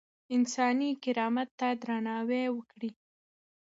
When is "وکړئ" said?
2.51-2.91